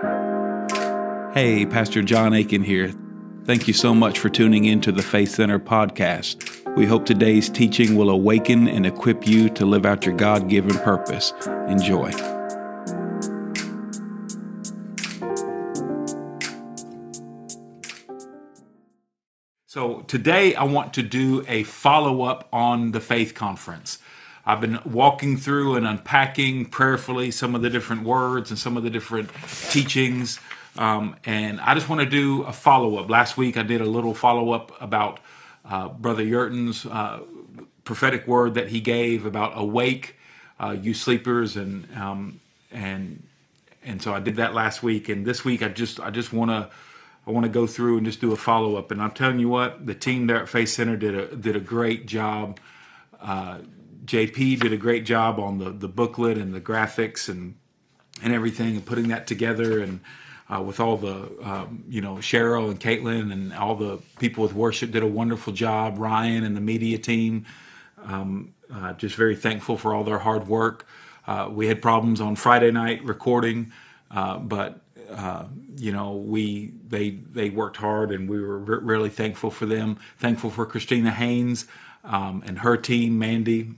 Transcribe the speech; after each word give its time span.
Hey, 0.00 1.66
Pastor 1.66 2.02
John 2.02 2.32
Aitken 2.32 2.62
here. 2.64 2.94
Thank 3.44 3.68
you 3.68 3.74
so 3.74 3.94
much 3.94 4.18
for 4.18 4.30
tuning 4.30 4.64
in 4.64 4.80
to 4.80 4.92
the 4.92 5.02
Faith 5.02 5.32
Center 5.32 5.58
podcast. 5.58 6.74
We 6.74 6.86
hope 6.86 7.04
today's 7.04 7.50
teaching 7.50 7.96
will 7.96 8.08
awaken 8.08 8.66
and 8.66 8.86
equip 8.86 9.26
you 9.26 9.50
to 9.50 9.66
live 9.66 9.84
out 9.84 10.06
your 10.06 10.16
God 10.16 10.48
given 10.48 10.78
purpose. 10.78 11.34
Enjoy. 11.68 12.10
So, 19.66 20.00
today 20.08 20.54
I 20.54 20.64
want 20.64 20.94
to 20.94 21.02
do 21.02 21.44
a 21.46 21.64
follow 21.64 22.22
up 22.22 22.48
on 22.54 22.92
the 22.92 23.00
Faith 23.00 23.34
Conference. 23.34 23.98
I've 24.46 24.60
been 24.60 24.78
walking 24.84 25.36
through 25.36 25.76
and 25.76 25.86
unpacking 25.86 26.66
prayerfully 26.66 27.30
some 27.30 27.54
of 27.54 27.62
the 27.62 27.70
different 27.70 28.04
words 28.04 28.50
and 28.50 28.58
some 28.58 28.76
of 28.76 28.82
the 28.82 28.90
different 28.90 29.30
teachings. 29.70 30.40
Um, 30.78 31.16
and 31.24 31.60
I 31.60 31.74
just 31.74 31.88
want 31.88 32.00
to 32.00 32.06
do 32.08 32.42
a 32.44 32.52
follow 32.52 32.96
up. 32.96 33.10
Last 33.10 33.36
week 33.36 33.56
I 33.56 33.62
did 33.62 33.80
a 33.80 33.84
little 33.86 34.14
follow 34.14 34.52
up 34.52 34.72
about 34.80 35.20
uh, 35.68 35.88
Brother 35.88 36.22
Yurton's 36.24 36.86
uh, 36.86 37.20
prophetic 37.84 38.26
word 38.26 38.54
that 38.54 38.68
he 38.68 38.80
gave 38.80 39.26
about 39.26 39.52
awake, 39.56 40.16
uh, 40.58 40.76
you 40.80 40.94
sleepers, 40.94 41.56
and 41.56 41.86
um, 41.96 42.40
and 42.70 43.22
and 43.82 44.00
so 44.02 44.14
I 44.14 44.20
did 44.20 44.36
that 44.36 44.54
last 44.54 44.82
week. 44.82 45.08
And 45.08 45.26
this 45.26 45.44
week 45.44 45.62
I 45.62 45.68
just 45.68 46.00
I 46.00 46.10
just 46.10 46.32
want 46.32 46.50
to 46.50 46.70
I 47.26 47.30
want 47.30 47.44
to 47.44 47.50
go 47.50 47.66
through 47.66 47.98
and 47.98 48.06
just 48.06 48.20
do 48.20 48.32
a 48.32 48.36
follow 48.36 48.76
up. 48.76 48.90
And 48.90 49.02
I'm 49.02 49.10
telling 49.10 49.38
you 49.38 49.48
what, 49.48 49.86
the 49.86 49.94
team 49.94 50.26
there 50.26 50.40
at 50.42 50.48
Faith 50.48 50.70
Center 50.70 50.96
did 50.96 51.14
a 51.14 51.36
did 51.36 51.56
a 51.56 51.60
great 51.60 52.06
job. 52.06 52.58
Uh, 53.20 53.58
JP 54.10 54.58
did 54.58 54.72
a 54.72 54.76
great 54.76 55.04
job 55.04 55.38
on 55.38 55.58
the 55.58 55.70
the 55.70 55.86
booklet 55.86 56.36
and 56.36 56.52
the 56.52 56.60
graphics 56.60 57.28
and 57.28 57.54
and 58.20 58.32
everything 58.32 58.74
and 58.74 58.84
putting 58.84 59.06
that 59.08 59.28
together 59.28 59.80
and 59.80 60.00
uh, 60.52 60.60
with 60.60 60.80
all 60.80 60.96
the 60.96 61.30
um, 61.44 61.84
you 61.88 62.00
know 62.00 62.16
Cheryl 62.16 62.70
and 62.70 62.80
Caitlin 62.80 63.32
and 63.32 63.52
all 63.54 63.76
the 63.76 64.00
people 64.18 64.42
with 64.42 64.52
worship 64.52 64.90
did 64.90 65.04
a 65.04 65.06
wonderful 65.06 65.52
job. 65.52 65.96
Ryan 65.96 66.42
and 66.42 66.56
the 66.56 66.60
media 66.60 66.98
team, 66.98 67.46
um, 68.02 68.52
uh, 68.74 68.94
just 68.94 69.14
very 69.14 69.36
thankful 69.36 69.76
for 69.76 69.94
all 69.94 70.02
their 70.02 70.18
hard 70.18 70.48
work. 70.48 70.88
Uh, 71.28 71.48
we 71.48 71.68
had 71.68 71.80
problems 71.80 72.20
on 72.20 72.34
Friday 72.34 72.72
night 72.72 73.04
recording, 73.04 73.72
uh, 74.10 74.38
but 74.38 74.80
uh, 75.08 75.44
you 75.76 75.92
know 75.92 76.16
we 76.16 76.72
they 76.88 77.10
they 77.10 77.48
worked 77.48 77.76
hard 77.76 78.10
and 78.10 78.28
we 78.28 78.40
were 78.40 78.58
re- 78.58 78.78
really 78.82 79.10
thankful 79.10 79.52
for 79.52 79.66
them. 79.66 79.98
Thankful 80.18 80.50
for 80.50 80.66
Christina 80.66 81.12
Haynes 81.12 81.68
um, 82.02 82.42
and 82.44 82.58
her 82.58 82.76
team, 82.76 83.16
Mandy 83.16 83.76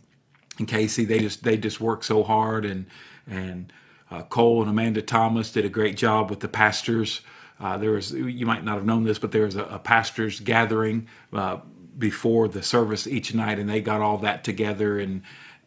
and 0.59 0.69
Casey. 0.69 1.05
They 1.05 1.19
just 1.19 1.45
they 1.45 1.57
just 1.57 1.81
work 1.81 2.05
so 2.05 2.23
hard 2.23 2.65
and 2.65 2.87
and 3.27 3.73
uh, 4.11 4.23
Cole 4.25 4.61
and 4.61 4.71
Amanda 4.71 5.01
Thomas 5.03 5.51
did 5.51 5.65
a 5.65 5.71
great 5.71 5.97
job 5.97 6.29
with 6.29 6.41
the 6.41 6.49
pastors. 6.49 7.23
Uh, 7.59 7.79
there 7.79 7.93
was 7.93 8.13
you 8.13 8.45
might 8.45 8.65
not 8.65 8.77
have 8.77 8.85
known 8.85 9.05
this, 9.05 9.19
but 9.19 9.33
there 9.33 9.45
was 9.45 9.57
a, 9.57 9.65
a 9.65 9.79
pastors 9.79 10.41
gathering 10.41 11.09
uh, 11.33 11.59
before 11.97 12.49
the 12.49 12.63
service 12.63 13.07
each 13.07 13.35
night, 13.35 13.59
and 13.59 13.69
they 13.69 13.81
got 13.81 14.01
all 14.01 14.19
that 14.19 14.45
together 14.45 14.99
and 14.99 15.23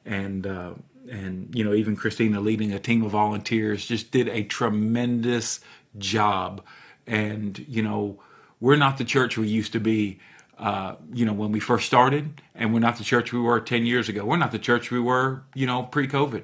and 0.06 0.46
uh, 0.46 0.74
and 1.10 1.54
you 1.56 1.64
know 1.64 1.74
even 1.74 1.96
Christina 1.96 2.40
leading 2.40 2.72
a 2.72 2.80
team 2.80 3.04
of 3.04 3.12
volunteers 3.12 3.86
just 3.86 4.12
did 4.12 4.28
a 4.30 4.44
tremendous 4.44 5.60
job. 5.98 6.64
And 7.08 7.66
you 7.68 7.82
know 7.82 8.20
we're 8.60 8.76
not 8.76 8.98
the 8.98 9.06
church 9.06 9.38
we 9.38 9.48
used 9.48 9.74
to 9.74 9.80
be 9.80 10.20
uh, 10.58 10.96
you 11.14 11.26
know, 11.26 11.34
when 11.34 11.52
we 11.52 11.60
first 11.60 11.86
started, 11.86 12.42
and 12.54 12.74
we're 12.74 12.80
not 12.80 12.98
the 12.98 13.04
church 13.04 13.34
we 13.34 13.40
were 13.40 13.60
10 13.60 13.86
years 13.86 14.08
ago. 14.08 14.24
We're 14.26 14.38
not 14.38 14.52
the 14.52 14.60
church 14.60 14.92
we 14.92 15.00
were, 15.00 15.44
you 15.54 15.68
know, 15.68 15.84
pre-COVID. 15.84 16.44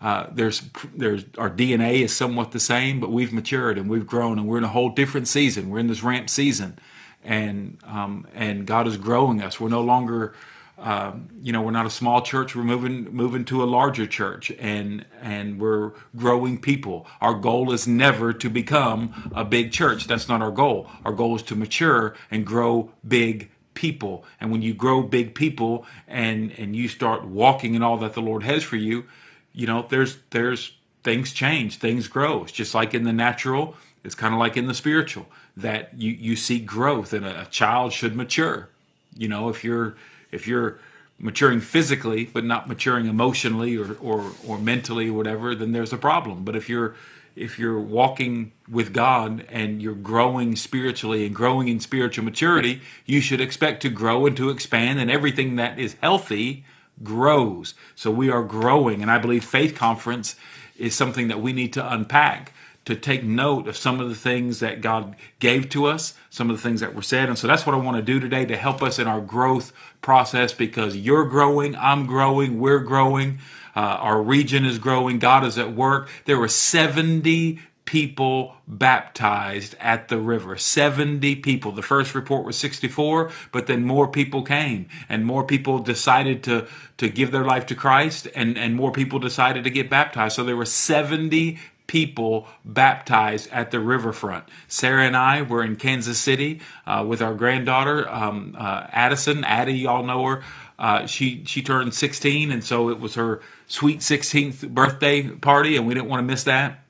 Uh, 0.00 0.28
there's, 0.32 0.62
there's, 0.94 1.24
our 1.36 1.50
DNA 1.50 2.00
is 2.00 2.16
somewhat 2.16 2.52
the 2.52 2.60
same, 2.60 3.00
but 3.00 3.12
we've 3.12 3.34
matured 3.34 3.76
and 3.76 3.90
we've 3.90 4.06
grown, 4.06 4.38
and 4.38 4.48
we're 4.48 4.58
in 4.58 4.64
a 4.64 4.68
whole 4.68 4.88
different 4.88 5.28
season. 5.28 5.68
We're 5.68 5.80
in 5.80 5.88
this 5.88 6.02
ramp 6.02 6.30
season, 6.30 6.78
and 7.22 7.76
um, 7.84 8.26
and 8.34 8.66
God 8.66 8.86
is 8.86 8.96
growing 8.96 9.42
us. 9.42 9.60
We're 9.60 9.68
no 9.68 9.82
longer, 9.82 10.34
um, 10.80 11.28
you 11.42 11.52
know, 11.52 11.60
we're 11.60 11.72
not 11.72 11.84
a 11.84 11.90
small 11.90 12.22
church. 12.22 12.56
We're 12.56 12.64
moving 12.64 13.04
moving 13.14 13.44
to 13.46 13.62
a 13.62 13.66
larger 13.66 14.06
church, 14.06 14.50
and 14.58 15.04
and 15.20 15.60
we're 15.60 15.92
growing 16.16 16.58
people. 16.58 17.06
Our 17.20 17.34
goal 17.34 17.70
is 17.72 17.86
never 17.86 18.32
to 18.32 18.48
become 18.48 19.30
a 19.34 19.44
big 19.44 19.72
church. 19.72 20.06
That's 20.06 20.28
not 20.28 20.40
our 20.40 20.50
goal. 20.50 20.88
Our 21.04 21.12
goal 21.12 21.36
is 21.36 21.42
to 21.44 21.54
mature 21.54 22.14
and 22.30 22.46
grow 22.46 22.92
big 23.06 23.50
people. 23.74 24.24
And 24.40 24.50
when 24.50 24.62
you 24.62 24.72
grow 24.72 25.02
big 25.02 25.34
people, 25.34 25.84
and 26.08 26.50
and 26.52 26.74
you 26.74 26.88
start 26.88 27.26
walking 27.26 27.74
in 27.74 27.82
all 27.82 27.98
that 27.98 28.14
the 28.14 28.22
Lord 28.22 28.42
has 28.44 28.62
for 28.64 28.76
you, 28.76 29.04
you 29.52 29.66
know, 29.66 29.86
there's 29.88 30.16
there's 30.30 30.72
things 31.02 31.32
change, 31.34 31.76
things 31.76 32.08
grow. 32.08 32.44
It's 32.44 32.52
just 32.52 32.74
like 32.74 32.94
in 32.94 33.04
the 33.04 33.12
natural. 33.12 33.76
It's 34.02 34.14
kind 34.14 34.32
of 34.32 34.40
like 34.40 34.56
in 34.56 34.66
the 34.66 34.74
spiritual 34.74 35.26
that 35.58 35.90
you 35.94 36.12
you 36.12 36.36
see 36.36 36.58
growth, 36.58 37.12
and 37.12 37.26
a, 37.26 37.42
a 37.42 37.44
child 37.46 37.92
should 37.92 38.16
mature. 38.16 38.70
You 39.14 39.28
know, 39.28 39.50
if 39.50 39.62
you're 39.62 39.96
if 40.32 40.46
you're 40.46 40.78
maturing 41.18 41.60
physically 41.60 42.24
but 42.24 42.44
not 42.44 42.68
maturing 42.68 43.06
emotionally 43.06 43.76
or, 43.76 43.94
or, 44.00 44.32
or 44.46 44.58
mentally 44.58 45.08
or 45.08 45.12
whatever 45.12 45.54
then 45.54 45.72
there's 45.72 45.92
a 45.92 45.98
problem. 45.98 46.44
But 46.44 46.56
if 46.56 46.68
you're 46.68 46.94
if 47.36 47.58
you're 47.58 47.80
walking 47.80 48.52
with 48.68 48.92
god 48.92 49.46
and 49.48 49.80
you're 49.80 49.94
growing 49.94 50.56
spiritually 50.56 51.24
and 51.24 51.34
growing 51.34 51.68
in 51.68 51.78
spiritual 51.78 52.24
maturity 52.24 52.80
you 53.06 53.20
should 53.20 53.40
expect 53.40 53.82
to 53.82 53.88
grow 53.88 54.26
and 54.26 54.36
to 54.36 54.50
expand 54.50 54.98
and 54.98 55.10
everything 55.10 55.56
that 55.56 55.78
is 55.78 55.96
healthy 56.02 56.64
grows. 57.02 57.74
So 57.94 58.10
we 58.10 58.30
are 58.30 58.42
growing 58.42 59.02
and 59.02 59.10
i 59.10 59.18
believe 59.18 59.44
faith 59.44 59.74
conference 59.74 60.36
is 60.76 60.94
something 60.94 61.28
that 61.28 61.40
we 61.40 61.52
need 61.52 61.72
to 61.74 61.92
unpack 61.92 62.52
to 62.90 62.96
take 62.96 63.22
note 63.22 63.68
of 63.68 63.76
some 63.76 64.00
of 64.00 64.08
the 64.08 64.14
things 64.14 64.60
that 64.60 64.80
God 64.80 65.16
gave 65.38 65.68
to 65.70 65.86
us, 65.86 66.14
some 66.28 66.50
of 66.50 66.56
the 66.56 66.62
things 66.62 66.80
that 66.80 66.94
were 66.94 67.02
said. 67.02 67.28
And 67.28 67.38
so 67.38 67.46
that's 67.46 67.64
what 67.64 67.74
I 67.74 67.78
want 67.78 67.96
to 67.96 68.02
do 68.02 68.20
today 68.20 68.44
to 68.44 68.56
help 68.56 68.82
us 68.82 68.98
in 68.98 69.06
our 69.06 69.20
growth 69.20 69.72
process 70.02 70.52
because 70.52 70.96
you're 70.96 71.24
growing, 71.24 71.76
I'm 71.76 72.06
growing, 72.06 72.58
we're 72.58 72.80
growing, 72.80 73.38
uh, 73.76 73.80
our 73.80 74.20
region 74.20 74.64
is 74.66 74.78
growing, 74.78 75.18
God 75.18 75.44
is 75.44 75.56
at 75.56 75.72
work. 75.72 76.10
There 76.24 76.38
were 76.38 76.48
70 76.48 77.60
people 77.90 78.54
baptized 78.68 79.74
at 79.80 80.06
the 80.06 80.16
river 80.16 80.56
70 80.56 81.34
people 81.36 81.72
the 81.72 81.82
first 81.82 82.14
report 82.14 82.44
was 82.44 82.56
64 82.56 83.32
but 83.50 83.66
then 83.66 83.84
more 83.84 84.06
people 84.06 84.42
came 84.42 84.86
and 85.08 85.26
more 85.26 85.42
people 85.42 85.80
decided 85.80 86.40
to 86.44 86.68
to 86.98 87.08
give 87.08 87.32
their 87.32 87.42
life 87.42 87.66
to 87.66 87.74
christ 87.74 88.28
and 88.36 88.56
and 88.56 88.76
more 88.76 88.92
people 88.92 89.18
decided 89.18 89.64
to 89.64 89.70
get 89.70 89.90
baptized 89.90 90.36
so 90.36 90.44
there 90.44 90.56
were 90.56 90.64
70 90.64 91.58
people 91.90 92.46
baptized 92.64 93.50
at 93.50 93.72
the 93.72 93.80
riverfront. 93.80 94.44
Sarah 94.68 95.02
and 95.02 95.16
I 95.16 95.42
were 95.42 95.64
in 95.64 95.74
Kansas 95.74 96.20
City 96.20 96.60
uh, 96.86 97.04
with 97.04 97.20
our 97.20 97.34
granddaughter, 97.34 98.08
um, 98.08 98.54
uh, 98.56 98.86
Addison. 98.92 99.42
Addie, 99.42 99.72
y'all 99.72 100.04
know 100.04 100.24
her. 100.24 100.44
Uh, 100.78 101.04
she 101.06 101.42
she 101.46 101.62
turned 101.62 101.92
16, 101.92 102.52
and 102.52 102.62
so 102.62 102.90
it 102.90 103.00
was 103.00 103.16
her 103.16 103.42
sweet 103.66 103.98
16th 104.00 104.68
birthday 104.68 105.30
party, 105.30 105.76
and 105.76 105.84
we 105.84 105.92
didn't 105.92 106.08
want 106.08 106.20
to 106.20 106.26
miss 106.32 106.44
that. 106.44 106.84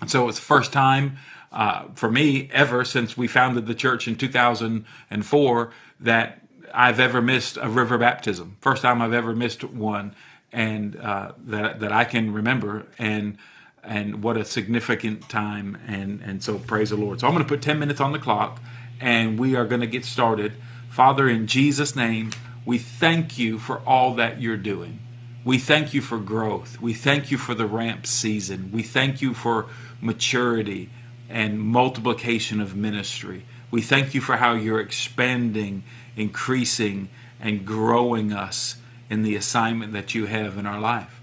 And 0.00 0.08
so 0.08 0.22
it 0.22 0.26
was 0.26 0.36
the 0.36 0.42
first 0.42 0.72
time 0.72 1.16
uh, 1.50 1.86
for 1.96 2.08
me 2.08 2.48
ever 2.52 2.84
since 2.84 3.16
we 3.16 3.26
founded 3.26 3.66
the 3.66 3.74
church 3.74 4.06
in 4.06 4.14
2004 4.14 5.70
that 5.98 6.40
I've 6.72 7.00
ever 7.00 7.20
missed 7.20 7.58
a 7.60 7.68
river 7.68 7.98
baptism. 7.98 8.58
First 8.60 8.82
time 8.82 9.02
I've 9.02 9.12
ever 9.12 9.34
missed 9.34 9.64
one, 9.64 10.14
and 10.52 10.94
uh, 10.94 11.32
that 11.46 11.80
that 11.80 11.90
I 11.90 12.04
can 12.04 12.32
remember. 12.32 12.86
And 12.96 13.38
and 13.86 14.22
what 14.22 14.36
a 14.36 14.44
significant 14.44 15.28
time 15.28 15.78
and 15.86 16.20
and 16.22 16.42
so 16.42 16.58
praise 16.58 16.90
the 16.90 16.96
lord. 16.96 17.20
So 17.20 17.26
i'm 17.26 17.32
going 17.32 17.44
to 17.44 17.48
put 17.48 17.62
10 17.62 17.78
minutes 17.78 18.00
on 18.00 18.12
the 18.12 18.18
clock 18.18 18.60
and 19.00 19.38
we 19.38 19.54
are 19.56 19.64
going 19.64 19.80
to 19.80 19.86
get 19.86 20.04
started. 20.04 20.52
Father 20.90 21.28
in 21.28 21.46
jesus 21.46 21.96
name 21.96 22.30
we 22.64 22.78
thank 22.78 23.38
you 23.38 23.58
for 23.58 23.78
all 23.80 24.14
that 24.14 24.40
you're 24.40 24.56
doing. 24.56 24.98
We 25.44 25.58
thank 25.58 25.94
you 25.94 26.00
for 26.00 26.18
growth. 26.18 26.80
We 26.80 26.92
thank 26.94 27.30
you 27.30 27.38
for 27.38 27.54
the 27.54 27.66
ramp 27.66 28.06
season. 28.06 28.70
We 28.72 28.82
thank 28.82 29.22
you 29.22 29.34
for 29.34 29.66
maturity 30.00 30.90
and 31.28 31.60
multiplication 31.60 32.60
of 32.60 32.74
ministry. 32.74 33.44
We 33.70 33.82
thank 33.82 34.14
you 34.14 34.20
for 34.20 34.38
how 34.38 34.54
you're 34.54 34.80
expanding 34.80 35.84
increasing 36.16 37.08
and 37.38 37.64
growing 37.64 38.32
us 38.32 38.76
in 39.08 39.22
the 39.22 39.36
assignment 39.36 39.92
that 39.92 40.14
you 40.14 40.26
have 40.26 40.58
in 40.58 40.66
our 40.66 40.80
life. 40.80 41.20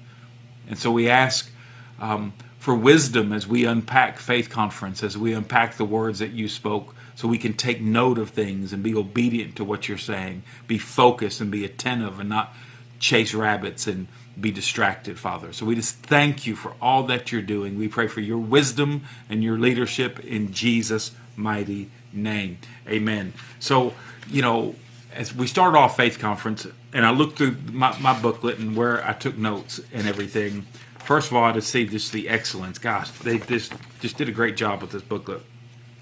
And 0.70 0.78
so 0.78 0.92
we 0.92 1.10
ask 1.10 1.52
um, 2.00 2.34
for 2.64 2.74
wisdom 2.74 3.34
as 3.34 3.46
we 3.46 3.66
unpack 3.66 4.18
Faith 4.18 4.50
Conference, 4.50 5.04
as 5.04 5.18
we 5.18 5.34
unpack 5.34 5.76
the 5.76 5.84
words 5.84 6.20
that 6.20 6.32
you 6.32 6.48
spoke, 6.48 6.96
so 7.14 7.28
we 7.28 7.38
can 7.38 7.52
take 7.52 7.82
note 7.82 8.18
of 8.18 8.30
things 8.30 8.72
and 8.72 8.82
be 8.82 8.96
obedient 8.96 9.58
to 9.58 9.66
what 9.66 9.90
you're 9.90 9.98
saying, 9.98 10.44
be 10.66 10.78
focused 10.78 11.42
and 11.42 11.52
be 11.52 11.66
attentive 11.66 12.22
and 12.22 12.30
not 12.30 12.54
chase 13.00 13.34
rabbits 13.34 13.86
and 13.86 14.08
be 14.40 14.50
distracted, 14.50 15.20
Father. 15.20 15.52
So 15.52 15.66
we 15.66 15.76
just 15.76 15.96
thank 15.98 16.48
you 16.48 16.56
for 16.56 16.74
all 16.82 17.04
that 17.08 17.34
you're 17.34 17.42
doing. 17.42 17.78
We 17.78 17.90
pray 17.90 18.08
for 18.08 18.22
your 18.22 18.38
wisdom 18.38 19.04
and 19.30 19.44
your 19.44 19.60
leadership 19.60 20.22
in 20.22 20.54
Jesus' 20.54 21.12
mighty 21.36 21.90
name. 22.14 22.60
Amen. 22.88 23.34
So, 23.60 23.94
you 24.30 24.42
know, 24.42 24.76
as 25.16 25.34
we 25.34 25.48
started 25.48 25.78
off 25.78 25.98
Faith 25.98 26.20
Conference, 26.20 26.68
and 26.94 27.06
I 27.06 27.12
looked 27.12 27.38
through 27.38 27.58
my, 27.72 27.98
my 28.00 28.20
booklet 28.20 28.60
and 28.60 28.76
where 28.76 29.06
I 29.06 29.14
took 29.14 29.38
notes 29.38 29.80
and 29.92 30.08
everything, 30.08 30.66
first 31.00 31.32
of 31.32 31.38
all, 31.38 31.54
to 31.54 31.62
see 31.62 31.86
just 31.86 32.12
the 32.12 32.30
excellence. 32.30 32.78
Gosh, 32.78 33.12
they 33.12 33.40
just 33.40 33.74
just 34.00 34.18
did 34.18 34.28
a 34.30 34.32
great 34.32 34.58
job 34.58 34.82
with 34.82 34.92
this 34.92 35.02
booklet. 35.02 35.42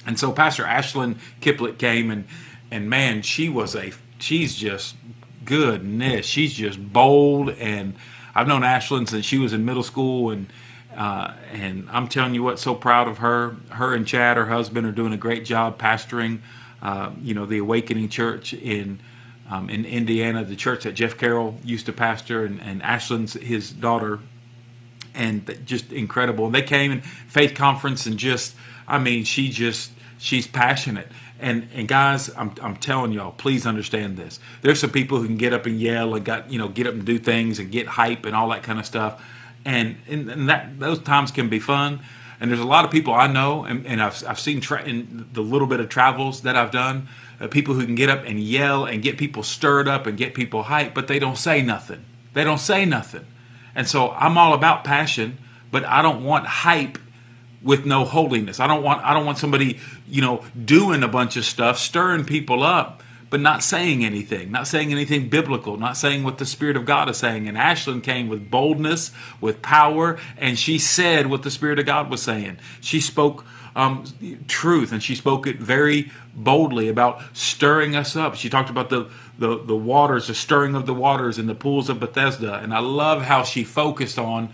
And 0.05 0.19
so 0.19 0.31
Pastor 0.31 0.63
Ashlyn 0.63 1.17
Kiplet 1.41 1.77
came 1.77 2.09
and 2.09 2.25
and 2.71 2.89
man, 2.89 3.21
she 3.21 3.49
was 3.49 3.75
a 3.75 3.91
she's 4.17 4.55
just 4.55 4.95
goodness, 5.45 6.25
she's 6.25 6.53
just 6.53 6.93
bold 6.93 7.49
and 7.49 7.95
I've 8.33 8.47
known 8.47 8.61
Ashlyn 8.61 9.07
since 9.09 9.25
she 9.25 9.37
was 9.37 9.53
in 9.53 9.65
middle 9.65 9.83
school 9.83 10.31
and 10.31 10.47
uh, 10.95 11.33
and 11.53 11.87
I'm 11.89 12.07
telling 12.07 12.33
you 12.33 12.43
what, 12.43 12.59
so 12.59 12.75
proud 12.75 13.07
of 13.07 13.19
her. 13.19 13.55
Her 13.69 13.93
and 13.93 14.05
Chad, 14.05 14.35
her 14.35 14.47
husband, 14.47 14.85
are 14.85 14.91
doing 14.91 15.13
a 15.13 15.17
great 15.17 15.45
job 15.45 15.79
pastoring, 15.79 16.39
uh, 16.81 17.11
you 17.21 17.33
know, 17.33 17.45
the 17.45 17.59
Awakening 17.59 18.09
Church 18.09 18.53
in 18.53 18.99
um, 19.49 19.69
in 19.69 19.85
Indiana, 19.85 20.45
the 20.45 20.55
church 20.55 20.85
that 20.85 20.93
Jeff 20.93 21.17
Carroll 21.17 21.57
used 21.63 21.85
to 21.87 21.93
pastor, 21.93 22.45
and, 22.45 22.61
and 22.61 22.81
Ashlyn's 22.81 23.33
his 23.33 23.71
daughter, 23.71 24.19
and 25.13 25.59
just 25.65 25.91
incredible. 25.91 26.45
And 26.45 26.55
they 26.55 26.61
came 26.61 26.91
and 26.91 27.03
faith 27.03 27.53
conference, 27.53 28.05
and 28.05 28.17
just, 28.17 28.55
I 28.87 28.97
mean, 28.97 29.25
she 29.25 29.49
just 29.49 29.91
she's 30.17 30.47
passionate. 30.47 31.09
And 31.39 31.67
and 31.73 31.87
guys, 31.87 32.29
I'm 32.37 32.53
I'm 32.61 32.77
telling 32.77 33.11
y'all, 33.11 33.31
please 33.31 33.65
understand 33.65 34.15
this. 34.15 34.39
There's 34.61 34.79
some 34.79 34.91
people 34.91 35.19
who 35.19 35.27
can 35.27 35.37
get 35.37 35.53
up 35.53 35.65
and 35.65 35.79
yell 35.79 36.15
and 36.15 36.23
got 36.23 36.49
you 36.51 36.57
know 36.57 36.69
get 36.69 36.87
up 36.87 36.93
and 36.93 37.03
do 37.03 37.19
things 37.19 37.59
and 37.59 37.71
get 37.71 37.87
hype 37.87 38.25
and 38.25 38.35
all 38.35 38.49
that 38.49 38.63
kind 38.63 38.79
of 38.79 38.85
stuff, 38.85 39.23
and 39.65 39.97
and, 40.07 40.29
and 40.29 40.49
that 40.49 40.79
those 40.79 40.99
times 40.99 41.31
can 41.31 41.49
be 41.49 41.59
fun. 41.59 41.99
And 42.41 42.49
there's 42.49 42.59
a 42.59 42.65
lot 42.65 42.83
of 42.83 42.91
people 42.91 43.13
I 43.13 43.27
know, 43.27 43.63
and, 43.63 43.85
and 43.85 44.01
I've 44.01 44.21
I've 44.27 44.39
seen 44.39 44.59
tra- 44.59 44.83
in 44.83 45.29
the 45.31 45.41
little 45.41 45.67
bit 45.67 45.79
of 45.79 45.87
travels 45.87 46.41
that 46.41 46.57
I've 46.57 46.71
done 46.71 47.07
uh, 47.39 47.47
people 47.47 47.75
who 47.75 47.85
can 47.85 47.95
get 47.95 48.09
up 48.09 48.23
and 48.25 48.39
yell 48.39 48.85
and 48.85 49.01
get 49.01 49.17
people 49.17 49.43
stirred 49.43 49.87
up 49.87 50.05
and 50.05 50.17
get 50.17 50.33
people 50.33 50.65
hyped, 50.65 50.93
but 50.93 51.07
they 51.07 51.19
don't 51.19 51.37
say 51.37 51.61
nothing. 51.61 52.03
They 52.33 52.43
don't 52.43 52.59
say 52.59 52.83
nothing. 52.85 53.25
And 53.73 53.87
so 53.87 54.11
I'm 54.11 54.37
all 54.37 54.53
about 54.53 54.83
passion, 54.83 55.37
but 55.71 55.85
I 55.85 56.01
don't 56.01 56.23
want 56.23 56.45
hype 56.45 56.97
with 57.61 57.85
no 57.85 58.05
holiness. 58.05 58.59
I 58.59 58.67
don't 58.67 58.83
want 58.83 59.03
I 59.03 59.13
don't 59.13 59.25
want 59.25 59.37
somebody, 59.37 59.79
you 60.07 60.21
know, 60.21 60.43
doing 60.65 61.03
a 61.03 61.07
bunch 61.07 61.37
of 61.37 61.45
stuff, 61.45 61.77
stirring 61.77 62.25
people 62.25 62.63
up, 62.63 63.01
but 63.31 63.39
not 63.39 63.63
saying 63.63 64.03
anything, 64.03 64.51
not 64.51 64.67
saying 64.67 64.91
anything 64.91 65.29
biblical, 65.29 65.77
not 65.77 65.95
saying 65.95 66.23
what 66.23 66.37
the 66.37 66.45
Spirit 66.45 66.75
of 66.75 66.85
God 66.85 67.09
is 67.09 67.17
saying. 67.17 67.47
And 67.47 67.57
Ashlyn 67.57 68.03
came 68.03 68.27
with 68.27 68.51
boldness, 68.51 69.11
with 69.39 69.61
power, 69.61 70.19
and 70.37 70.59
she 70.59 70.77
said 70.77 71.27
what 71.27 71.41
the 71.41 71.49
Spirit 71.49 71.79
of 71.79 71.85
God 71.85 72.11
was 72.11 72.21
saying. 72.21 72.59
She 72.81 72.99
spoke 72.99 73.45
um, 73.73 74.03
truth, 74.49 74.91
and 74.91 75.01
she 75.01 75.15
spoke 75.15 75.47
it 75.47 75.55
very 75.55 76.11
boldly 76.35 76.89
about 76.89 77.21
stirring 77.31 77.95
us 77.95 78.17
up. 78.17 78.35
She 78.35 78.49
talked 78.49 78.69
about 78.69 78.89
the, 78.89 79.09
the 79.39 79.57
the 79.63 79.77
waters, 79.77 80.27
the 80.27 80.35
stirring 80.35 80.75
of 80.75 80.85
the 80.85 80.93
waters 80.93 81.39
in 81.39 81.47
the 81.47 81.55
pools 81.55 81.89
of 81.89 82.01
Bethesda, 82.01 82.55
and 82.55 82.73
I 82.73 82.79
love 82.79 83.21
how 83.23 83.43
she 83.43 83.63
focused 83.63 84.19
on 84.19 84.49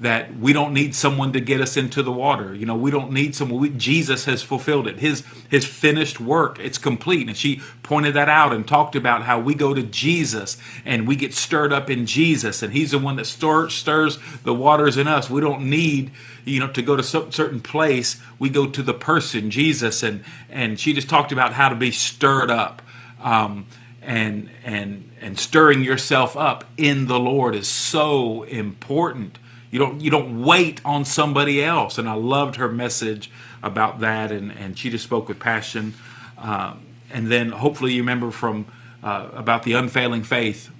that 0.00 0.34
we 0.38 0.54
don't 0.54 0.72
need 0.72 0.94
someone 0.94 1.30
to 1.30 1.40
get 1.40 1.60
us 1.60 1.76
into 1.76 2.02
the 2.02 2.10
water. 2.10 2.54
You 2.54 2.64
know, 2.64 2.74
we 2.74 2.90
don't 2.90 3.12
need 3.12 3.34
someone. 3.34 3.60
We, 3.60 3.68
Jesus 3.68 4.24
has 4.24 4.42
fulfilled 4.42 4.86
it. 4.86 4.98
His 4.98 5.22
his 5.50 5.66
finished 5.66 6.18
work, 6.18 6.58
it's 6.58 6.78
complete. 6.78 7.28
And 7.28 7.36
she 7.36 7.60
pointed 7.82 8.14
that 8.14 8.28
out 8.28 8.54
and 8.54 8.66
talked 8.66 8.96
about 8.96 9.24
how 9.24 9.38
we 9.38 9.54
go 9.54 9.74
to 9.74 9.82
Jesus 9.82 10.56
and 10.86 11.06
we 11.06 11.16
get 11.16 11.34
stirred 11.34 11.70
up 11.70 11.90
in 11.90 12.06
Jesus, 12.06 12.62
and 12.62 12.72
He's 12.72 12.92
the 12.92 12.98
one 12.98 13.16
that 13.16 13.26
stir, 13.26 13.68
stirs 13.68 14.18
the 14.42 14.54
waters 14.54 14.96
in 14.96 15.06
us. 15.06 15.28
We 15.28 15.42
don't 15.42 15.68
need 15.68 16.12
you 16.46 16.60
know 16.60 16.68
to 16.68 16.80
go 16.80 16.96
to 16.96 17.02
some 17.02 17.30
certain 17.30 17.60
place. 17.60 18.18
We 18.38 18.48
go 18.48 18.66
to 18.66 18.82
the 18.82 18.94
person 18.94 19.50
Jesus, 19.50 20.02
and 20.02 20.24
and 20.48 20.80
she 20.80 20.94
just 20.94 21.10
talked 21.10 21.30
about 21.30 21.52
how 21.52 21.68
to 21.68 21.76
be 21.76 21.90
stirred 21.90 22.50
up. 22.50 22.80
Um, 23.22 23.66
and 24.02 24.48
and 24.64 25.10
and 25.20 25.38
stirring 25.38 25.84
yourself 25.84 26.38
up 26.38 26.64
in 26.78 27.06
the 27.06 27.20
Lord 27.20 27.54
is 27.54 27.68
so 27.68 28.44
important 28.44 29.38
you 29.70 29.78
don't 29.78 30.00
you 30.00 30.10
don't 30.10 30.42
wait 30.42 30.80
on 30.84 31.04
somebody 31.04 31.62
else. 31.62 31.98
And 31.98 32.08
I 32.08 32.14
loved 32.14 32.56
her 32.56 32.68
message 32.68 33.30
about 33.62 34.00
that, 34.00 34.32
and 34.32 34.50
and 34.52 34.78
she 34.78 34.90
just 34.90 35.04
spoke 35.04 35.28
with 35.28 35.38
passion. 35.38 35.94
Um, 36.38 36.86
and 37.12 37.28
then 37.28 37.50
hopefully 37.50 37.92
you 37.92 38.02
remember 38.02 38.30
from 38.30 38.66
uh, 39.02 39.28
about 39.32 39.62
the 39.62 39.72
unfailing 39.74 40.22
faith 40.22 40.70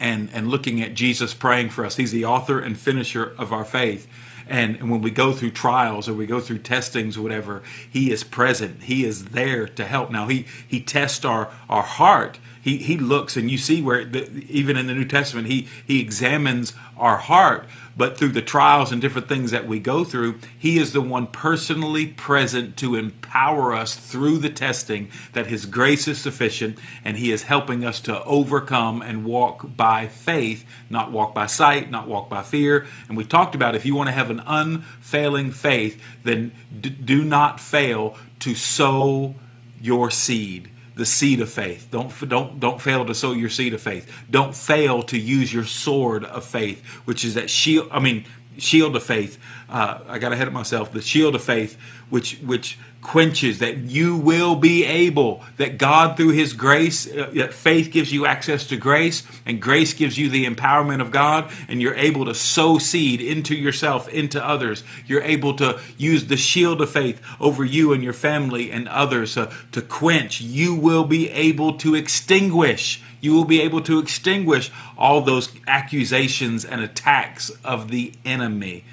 and 0.00 0.30
and 0.32 0.48
looking 0.48 0.80
at 0.80 0.94
Jesus 0.94 1.34
praying 1.34 1.70
for 1.70 1.84
us. 1.84 1.96
He's 1.96 2.12
the 2.12 2.24
author 2.24 2.60
and 2.60 2.78
finisher 2.78 3.34
of 3.38 3.52
our 3.52 3.64
faith. 3.64 4.08
And, 4.48 4.76
and 4.76 4.92
when 4.92 5.00
we 5.00 5.10
go 5.10 5.32
through 5.32 5.50
trials 5.50 6.08
or 6.08 6.14
we 6.14 6.24
go 6.24 6.38
through 6.38 6.58
testings 6.58 7.16
or 7.16 7.22
whatever, 7.22 7.64
he 7.90 8.12
is 8.12 8.22
present. 8.22 8.84
He 8.84 9.04
is 9.04 9.26
there 9.26 9.66
to 9.66 9.84
help. 9.84 10.10
Now 10.12 10.28
he 10.28 10.46
he 10.66 10.80
tests 10.80 11.24
our 11.24 11.50
our 11.68 11.82
heart. 11.82 12.38
He 12.66 12.78
he 12.78 12.96
looks 12.96 13.36
and 13.36 13.48
you 13.48 13.58
see 13.58 13.80
where 13.80 14.04
the, 14.04 14.28
even 14.48 14.76
in 14.76 14.88
the 14.88 14.94
New 14.94 15.04
Testament 15.04 15.46
he 15.46 15.68
he 15.86 16.00
examines 16.00 16.74
our 16.96 17.16
heart 17.16 17.68
but 17.96 18.18
through 18.18 18.30
the 18.30 18.42
trials 18.42 18.92
and 18.92 19.00
different 19.00 19.28
things 19.28 19.52
that 19.52 19.68
we 19.68 19.78
go 19.78 20.04
through, 20.04 20.40
He 20.58 20.78
is 20.78 20.92
the 20.92 21.00
one 21.00 21.28
personally 21.28 22.08
present 22.08 22.76
to 22.78 22.94
empower 22.94 23.72
us 23.72 23.94
through 23.94 24.38
the 24.38 24.50
testing 24.50 25.08
that 25.32 25.46
His 25.46 25.64
grace 25.64 26.06
is 26.06 26.18
sufficient 26.18 26.76
and 27.04 27.16
He 27.16 27.32
is 27.32 27.44
helping 27.44 27.84
us 27.84 28.00
to 28.00 28.22
overcome 28.24 29.00
and 29.00 29.24
walk 29.24 29.76
by 29.76 30.08
faith, 30.08 30.66
not 30.90 31.10
walk 31.10 31.34
by 31.34 31.46
sight, 31.46 31.90
not 31.90 32.06
walk 32.06 32.28
by 32.28 32.42
fear. 32.42 32.84
And 33.08 33.16
we 33.16 33.24
talked 33.24 33.54
about 33.54 33.74
if 33.74 33.86
you 33.86 33.94
want 33.94 34.08
to 34.08 34.12
have 34.12 34.30
an 34.30 34.42
unfailing 34.44 35.52
faith, 35.52 36.02
then 36.24 36.52
d- 36.78 36.90
do 36.90 37.24
not 37.24 37.60
fail 37.60 38.16
to 38.40 38.54
sow 38.54 39.36
your 39.80 40.10
seed 40.10 40.68
the 40.96 41.06
seed 41.06 41.40
of 41.40 41.50
faith. 41.50 41.88
Don't, 41.90 42.10
don't, 42.28 42.58
don't 42.58 42.80
fail 42.80 43.04
to 43.04 43.14
sow 43.14 43.32
your 43.32 43.50
seed 43.50 43.74
of 43.74 43.80
faith. 43.80 44.10
Don't 44.30 44.54
fail 44.54 45.02
to 45.04 45.18
use 45.18 45.52
your 45.52 45.64
sword 45.64 46.24
of 46.24 46.44
faith, 46.44 46.84
which 47.04 47.24
is 47.24 47.34
that 47.34 47.50
shield, 47.50 47.88
I 47.92 48.00
mean, 48.00 48.24
shield 48.56 48.96
of 48.96 49.02
faith. 49.02 49.38
Uh, 49.68 49.98
I 50.08 50.18
got 50.18 50.32
ahead 50.32 50.46
of 50.46 50.54
myself. 50.54 50.92
The 50.92 51.00
shield 51.00 51.34
of 51.34 51.42
faith, 51.42 51.76
which, 52.08 52.38
which 52.38 52.78
quenches, 53.02 53.58
that 53.58 53.78
you 53.78 54.16
will 54.16 54.54
be 54.54 54.84
able, 54.84 55.42
that 55.56 55.76
God 55.76 56.16
through 56.16 56.30
His 56.30 56.52
grace, 56.52 57.10
uh, 57.10 57.30
that 57.34 57.52
faith 57.52 57.90
gives 57.90 58.12
you 58.12 58.26
access 58.26 58.64
to 58.68 58.76
grace, 58.76 59.24
and 59.44 59.60
grace 59.60 59.92
gives 59.92 60.18
you 60.18 60.28
the 60.30 60.46
empowerment 60.46 61.00
of 61.00 61.10
God, 61.10 61.50
and 61.68 61.82
you're 61.82 61.96
able 61.96 62.24
to 62.26 62.34
sow 62.34 62.78
seed 62.78 63.20
into 63.20 63.56
yourself, 63.56 64.08
into 64.08 64.44
others. 64.44 64.84
You're 65.06 65.22
able 65.22 65.54
to 65.56 65.80
use 65.98 66.26
the 66.26 66.36
shield 66.36 66.80
of 66.80 66.90
faith 66.90 67.20
over 67.40 67.64
you 67.64 67.92
and 67.92 68.04
your 68.04 68.12
family 68.12 68.70
and 68.70 68.88
others 68.88 69.36
uh, 69.36 69.52
to 69.72 69.82
quench. 69.82 70.40
You 70.40 70.76
will 70.76 71.04
be 71.04 71.28
able 71.30 71.76
to 71.78 71.96
extinguish. 71.96 73.02
You 73.20 73.34
will 73.34 73.44
be 73.44 73.60
able 73.62 73.80
to 73.82 73.98
extinguish 73.98 74.70
all 74.96 75.22
those 75.22 75.50
accusations 75.66 76.64
and 76.64 76.80
attacks 76.80 77.50
of 77.64 77.90
the 77.90 78.12
enemy. 78.24 78.84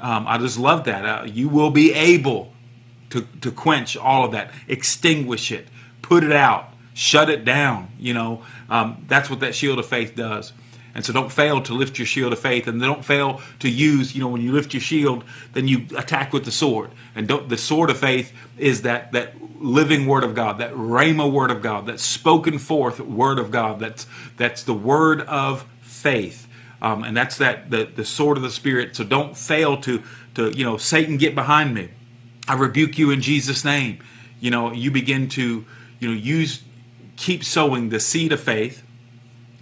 Um, 0.00 0.26
I 0.26 0.38
just 0.38 0.58
love 0.58 0.84
that. 0.84 1.04
Uh, 1.04 1.24
you 1.24 1.48
will 1.48 1.70
be 1.70 1.92
able 1.92 2.52
to, 3.10 3.26
to 3.40 3.50
quench 3.50 3.96
all 3.96 4.24
of 4.24 4.32
that, 4.32 4.52
extinguish 4.68 5.52
it, 5.52 5.68
put 6.02 6.24
it 6.24 6.32
out, 6.32 6.72
shut 6.94 7.28
it 7.28 7.44
down. 7.44 7.88
You 7.98 8.14
know, 8.14 8.42
um, 8.68 9.04
that's 9.08 9.28
what 9.28 9.40
that 9.40 9.54
shield 9.54 9.78
of 9.78 9.86
faith 9.86 10.14
does. 10.14 10.52
And 10.94 11.04
so 11.04 11.12
don't 11.12 11.30
fail 11.30 11.62
to 11.62 11.74
lift 11.74 11.98
your 11.98 12.06
shield 12.06 12.32
of 12.32 12.40
faith 12.40 12.66
and 12.66 12.80
don't 12.80 13.04
fail 13.04 13.40
to 13.60 13.70
use, 13.70 14.14
you 14.14 14.20
know, 14.20 14.28
when 14.28 14.42
you 14.42 14.52
lift 14.52 14.74
your 14.74 14.80
shield, 14.80 15.24
then 15.52 15.68
you 15.68 15.86
attack 15.96 16.32
with 16.32 16.44
the 16.44 16.50
sword. 16.50 16.90
And 17.14 17.28
don't, 17.28 17.48
the 17.48 17.56
sword 17.56 17.90
of 17.90 17.98
faith 17.98 18.32
is 18.58 18.82
that, 18.82 19.12
that 19.12 19.34
living 19.60 20.06
word 20.06 20.24
of 20.24 20.34
God, 20.34 20.58
that 20.58 20.72
rhema 20.72 21.30
word 21.30 21.50
of 21.50 21.62
God, 21.62 21.86
that 21.86 22.00
spoken 22.00 22.58
forth 22.58 22.98
word 22.98 23.38
of 23.38 23.50
God. 23.50 23.78
That's, 23.78 24.06
that's 24.36 24.64
the 24.64 24.74
word 24.74 25.20
of 25.22 25.64
faith. 25.80 26.48
Um, 26.82 27.04
and 27.04 27.16
that's 27.16 27.36
that, 27.38 27.70
the, 27.70 27.84
the 27.84 28.04
sword 28.04 28.36
of 28.36 28.42
the 28.42 28.50
spirit. 28.50 28.96
So 28.96 29.04
don't 29.04 29.36
fail 29.36 29.76
to, 29.82 30.02
to, 30.34 30.50
you 30.56 30.64
know, 30.64 30.76
Satan 30.76 31.16
get 31.16 31.34
behind 31.34 31.74
me. 31.74 31.90
I 32.48 32.54
rebuke 32.54 32.98
you 32.98 33.10
in 33.10 33.20
Jesus' 33.20 33.64
name. 33.64 33.98
You 34.40 34.50
know, 34.50 34.72
you 34.72 34.90
begin 34.90 35.28
to, 35.30 35.64
you 35.98 36.08
know, 36.08 36.14
use, 36.14 36.62
keep 37.16 37.44
sowing 37.44 37.90
the 37.90 38.00
seed 38.00 38.32
of 38.32 38.40
faith, 38.40 38.82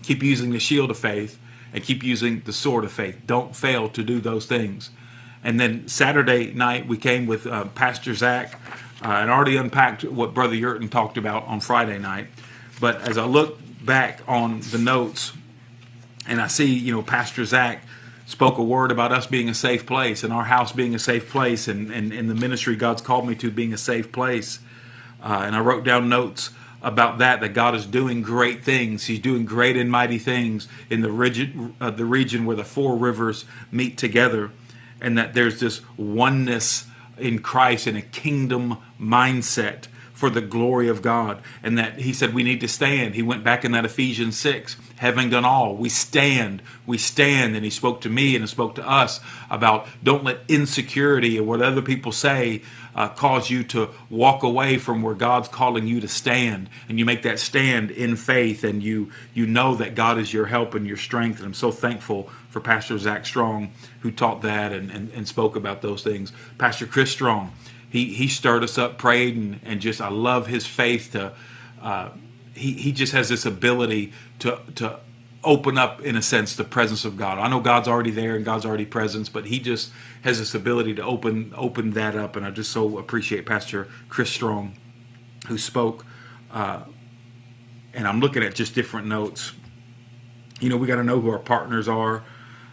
keep 0.03 0.23
using 0.23 0.51
the 0.53 0.61
shield 0.61 0.91
of 0.91 0.99
faith, 0.99 1.39
and 1.73 1.83
keep 1.83 2.03
using 2.03 2.41
the 2.41 2.53
sword 2.53 2.85
of 2.85 2.93
faith. 2.93 3.21
Don't 3.27 3.55
fail 3.55 3.89
to 3.91 4.03
do 4.03 4.21
those 4.21 4.47
things. 4.47 4.91
And 5.43 5.59
then 5.59 5.89
Saturday 5.89 6.53
night, 6.53 6.87
we 6.87 6.97
came 6.97 7.27
with 7.27 7.47
uh, 7.47 7.65
Pastor 7.67 8.15
Zach 8.15 8.55
uh, 9.03 9.09
and 9.09 9.31
already 9.31 9.57
unpacked 9.57 10.05
what 10.05 10.35
Brother 10.35 10.55
Yurton 10.55 10.91
talked 10.91 11.17
about 11.17 11.47
on 11.47 11.61
Friday 11.61 11.99
night. 11.99 12.29
But 12.81 13.01
as 13.03 13.19
I 13.19 13.25
look 13.25 13.59
back 13.85 14.21
on 14.27 14.61
the 14.71 14.79
notes 14.79 15.33
and 16.29 16.41
I 16.41 16.47
see, 16.47 16.67
you 16.67 16.93
know, 16.93 17.03
Pastor 17.03 17.45
Zach 17.45 17.83
spoke 18.27 18.59
a 18.59 18.63
word 18.63 18.93
about 18.93 19.11
us 19.11 19.27
being 19.27 19.49
a 19.49 19.55
safe 19.55 19.87
place 19.87 20.23
and 20.23 20.33
our 20.33 20.45
house 20.45 20.71
being 20.71 20.95
a 20.95 20.99
safe 20.99 21.31
place 21.31 21.67
and, 21.67 21.91
and, 21.91 22.13
and 22.13 22.29
the 22.29 22.35
ministry 22.35 22.77
God's 22.77 23.01
called 23.01 23.27
me 23.27 23.35
to 23.37 23.51
being 23.51 23.73
a 23.73 23.79
safe 23.79 24.13
place. 24.13 24.59
Uh, 25.23 25.43
and 25.45 25.57
I 25.57 25.61
wrote 25.61 25.83
down 25.83 26.11
notes 26.11 26.51
about 26.83 27.19
that, 27.19 27.41
that 27.41 27.55
God 27.55 27.75
is 27.75 27.87
doing 27.87 28.21
great 28.21 28.63
things. 28.63 29.07
He's 29.07 29.19
doing 29.19 29.47
great 29.47 29.77
and 29.77 29.91
mighty 29.91 30.19
things 30.19 30.69
in 30.91 31.01
the 31.01 31.11
region, 31.11 31.75
uh, 31.81 31.91
the 31.91 32.05
region 32.05 32.45
where 32.45 32.55
the 32.55 32.65
four 32.65 32.97
rivers 32.97 33.47
meet 33.73 33.97
together, 33.97 34.51
and 35.01 35.17
that 35.17 35.33
there's 35.33 35.59
this 35.59 35.81
oneness 35.97 36.87
in 37.17 37.41
Christ 37.41 37.87
and 37.87 37.97
a 37.97 38.03
kingdom 38.03 38.77
mindset 39.01 39.87
for 40.13 40.29
the 40.29 40.41
glory 40.41 40.89
of 40.89 41.01
God. 41.01 41.41
And 41.63 41.79
that 41.79 42.01
he 42.01 42.13
said 42.13 42.35
we 42.35 42.43
need 42.43 42.61
to 42.61 42.69
stand. 42.69 43.15
He 43.15 43.23
went 43.23 43.43
back 43.43 43.65
in 43.65 43.73
that 43.73 43.85
Ephesians 43.85 44.39
6 44.39 44.77
having 44.99 45.31
done 45.31 45.45
all, 45.45 45.77
we 45.77 45.89
stand, 45.89 46.63
we 46.87 46.99
stand. 46.99 47.55
And 47.55 47.65
he 47.65 47.71
spoke 47.71 48.01
to 48.03 48.09
me 48.09 48.35
and 48.35 48.43
he 48.43 48.49
spoke 48.49 48.75
to 48.77 48.89
us 48.89 49.21
about 49.51 49.87
don't 50.03 50.25
let 50.25 50.41
insecurity 50.49 51.39
or 51.39 51.45
what 51.45 51.63
other 51.63 51.83
people 51.83 52.13
say 52.13 52.63
uh, 52.95 53.09
cause 53.09 53.49
you 53.49 53.63
to 53.63 53.91
walk 54.11 54.43
away 54.43 54.77
from 54.77 55.03
where 55.03 55.15
God's 55.15 55.49
calling 55.49 55.87
you 55.87 56.01
to 56.01 56.09
stand. 56.09 56.69
And 56.89 56.99
you 56.99 57.05
make 57.05 57.23
that 57.23 57.39
stand 57.39 57.91
in 57.93 58.17
faith 58.17 58.65
and 58.65 58.83
you, 58.83 59.13
you 59.35 59.47
know 59.47 59.77
that 59.77 59.95
God 59.95 60.19
is 60.19 60.33
your 60.33 60.47
help 60.47 60.75
and 60.75 60.87
your 60.87 60.97
strength. 60.97 61.39
And 61.39 61.47
I'm 61.47 61.55
so 61.55 61.71
thankful 61.71 62.29
for 62.51 62.61
Pastor 62.61 62.99
Zach 62.99 63.25
Strong 63.25 63.73
who 64.01 64.11
taught 64.11 64.43
that 64.43 64.73
and, 64.73 64.91
and, 64.91 65.11
and 65.13 65.29
spoke 65.29 65.55
about 65.55 65.81
those 65.81 66.03
things. 66.03 66.33
Pastor 66.59 66.87
Chris 66.87 67.13
Strong, 67.13 67.53
he, 67.89 68.07
he 68.07 68.27
stirred 68.27 68.65
us 68.65 68.77
up, 68.77 68.99
prayed, 68.99 69.37
and, 69.37 69.61
and 69.65 69.81
just 69.81 70.01
I 70.01 70.09
love 70.09 70.49
his 70.49 70.67
faith 70.67 71.13
to. 71.13 71.33
Uh, 71.81 72.11
he, 72.59 72.73
he 72.73 72.93
just 72.93 73.13
has 73.13 73.29
this 73.29 73.47
ability 73.47 74.13
to 74.41 74.61
to 74.77 75.01
open 75.45 75.79
up 75.79 76.01
in 76.03 76.17
a 76.17 76.23
sense 76.23 76.57
the 76.57 76.65
presence 76.65 77.05
of 77.05 77.17
God. 77.17 77.39
I 77.39 77.49
know 77.49 77.61
God's 77.61 77.87
already 77.89 78.11
there 78.11 78.35
and 78.35 78.45
God's 78.45 78.67
already 78.67 78.85
present, 78.85 79.33
but 79.33 79.47
he 79.47 79.61
just 79.61 79.91
has 80.23 80.39
this 80.39 80.55
ability 80.55 80.95
to 80.95 81.05
open 81.05 81.55
open 81.57 81.93
that 81.93 82.17
up 82.17 82.37
and 82.37 82.45
I 82.45 82.51
just 82.51 82.73
so 82.73 82.99
appreciate 82.99 83.47
Pastor 83.47 83.89
Chris 84.09 84.31
Strong 84.31 84.77
who 85.47 85.57
spoke 85.57 86.05
uh, 86.51 86.83
and 87.95 88.07
I'm 88.07 88.21
looking 88.21 88.43
at 88.43 88.55
just 88.55 88.75
different 88.75 89.07
notes. 89.07 89.53
You 90.61 90.69
know, 90.69 90.77
we 90.77 90.87
got 90.87 90.97
to 90.97 91.05
know 91.05 91.21
who 91.21 91.31
our 91.31 91.39
partners 91.39 91.89
are. 91.89 92.25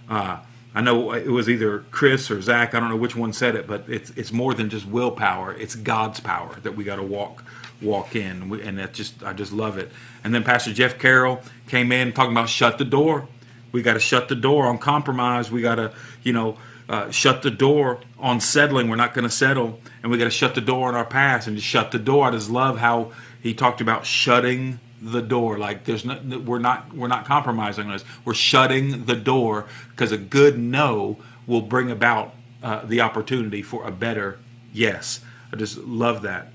Uh, 0.09 0.39
I 0.73 0.81
know 0.81 1.13
it 1.13 1.29
was 1.29 1.49
either 1.49 1.85
Chris 1.91 2.29
or 2.29 2.41
Zach. 2.41 2.73
I 2.73 2.79
don't 2.79 2.89
know 2.89 2.97
which 2.97 3.15
one 3.15 3.31
said 3.31 3.55
it, 3.55 3.67
but 3.67 3.85
it's 3.87 4.09
it's 4.11 4.31
more 4.31 4.53
than 4.53 4.69
just 4.69 4.85
willpower. 4.85 5.53
It's 5.53 5.75
God's 5.75 6.19
power 6.19 6.59
that 6.63 6.75
we 6.75 6.83
got 6.83 6.97
to 6.97 7.03
walk 7.03 7.43
walk 7.81 8.15
in, 8.15 8.59
and 8.61 8.77
that 8.77 8.93
just 8.93 9.23
I 9.23 9.33
just 9.33 9.51
love 9.51 9.77
it. 9.77 9.91
And 10.23 10.33
then 10.33 10.43
Pastor 10.43 10.73
Jeff 10.73 10.97
Carroll 10.97 11.41
came 11.67 11.91
in 11.91 12.13
talking 12.13 12.31
about 12.31 12.49
shut 12.49 12.77
the 12.77 12.85
door. 12.85 13.27
We 13.71 13.81
got 13.81 13.93
to 13.93 13.99
shut 13.99 14.29
the 14.29 14.35
door 14.35 14.67
on 14.67 14.77
compromise. 14.77 15.51
We 15.51 15.61
got 15.61 15.75
to 15.75 15.93
you 16.23 16.33
know 16.33 16.57
uh, 16.87 17.09
shut 17.11 17.41
the 17.41 17.51
door 17.51 17.99
on 18.19 18.39
settling. 18.39 18.89
We're 18.89 18.95
not 18.95 19.13
going 19.13 19.23
to 19.23 19.33
settle, 19.33 19.79
and 20.01 20.11
we 20.11 20.17
got 20.17 20.25
to 20.25 20.29
shut 20.29 20.55
the 20.55 20.61
door 20.61 20.87
on 20.87 20.95
our 20.95 21.05
past 21.05 21.47
and 21.47 21.55
just 21.55 21.67
shut 21.67 21.91
the 21.91 21.99
door. 21.99 22.27
I 22.27 22.31
just 22.31 22.49
love 22.49 22.77
how 22.77 23.11
he 23.41 23.53
talked 23.53 23.81
about 23.81 24.05
shutting 24.05 24.79
the 25.01 25.21
door. 25.21 25.57
Like 25.57 25.85
there's 25.85 26.05
no, 26.05 26.19
we're 26.39 26.59
not 26.59 26.93
we're 26.93 27.07
not 27.07 27.25
compromising 27.25 27.87
on 27.87 27.93
this. 27.93 28.05
We're 28.23 28.33
shutting 28.33 29.05
the 29.05 29.15
door 29.15 29.65
because 29.91 30.11
a 30.11 30.17
good 30.17 30.57
no 30.57 31.17
will 31.47 31.61
bring 31.61 31.91
about 31.91 32.33
uh, 32.63 32.85
the 32.85 33.01
opportunity 33.01 33.61
for 33.61 33.85
a 33.85 33.91
better 33.91 34.39
yes. 34.73 35.19
I 35.53 35.57
just 35.57 35.77
love 35.77 36.23
that 36.23 36.51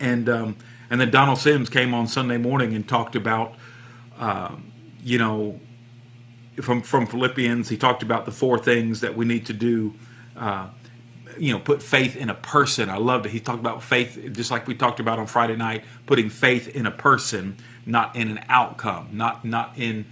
and 0.00 0.28
um, 0.28 0.56
and 0.90 1.00
then 1.00 1.10
Donald 1.10 1.38
Sims 1.38 1.70
came 1.70 1.94
on 1.94 2.06
Sunday 2.08 2.38
morning 2.38 2.74
and 2.74 2.88
talked 2.88 3.14
about, 3.14 3.54
uh, 4.18 4.56
you 5.02 5.18
know, 5.18 5.60
from 6.60 6.82
from 6.82 7.06
Philippians. 7.06 7.68
He 7.68 7.76
talked 7.76 8.02
about 8.02 8.24
the 8.24 8.32
four 8.32 8.58
things 8.58 9.00
that 9.00 9.16
we 9.16 9.24
need 9.24 9.46
to 9.46 9.52
do. 9.52 9.94
Uh, 10.36 10.68
you 11.38 11.52
know, 11.52 11.58
put 11.60 11.82
faith 11.82 12.16
in 12.16 12.28
a 12.28 12.34
person. 12.34 12.90
I 12.90 12.96
loved 12.98 13.24
it. 13.26 13.30
He 13.30 13.40
talked 13.40 13.60
about 13.60 13.82
faith, 13.82 14.18
just 14.32 14.50
like 14.50 14.66
we 14.66 14.74
talked 14.74 15.00
about 15.00 15.18
on 15.18 15.26
Friday 15.26 15.56
night, 15.56 15.84
putting 16.04 16.28
faith 16.28 16.68
in 16.68 16.86
a 16.86 16.90
person, 16.90 17.56
not 17.86 18.14
in 18.16 18.28
an 18.28 18.44
outcome, 18.48 19.08
not 19.12 19.44
not 19.44 19.72
in, 19.76 20.06